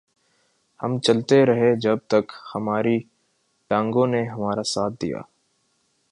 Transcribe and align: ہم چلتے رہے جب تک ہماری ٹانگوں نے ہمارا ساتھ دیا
ہم 0.79 0.97
چلتے 0.99 1.45
رہے 1.45 1.75
جب 1.75 1.97
تک 2.07 2.31
ہماری 2.55 2.97
ٹانگوں 3.71 4.07
نے 4.07 4.23
ہمارا 4.27 4.63
ساتھ 4.63 4.93
دیا 5.01 5.21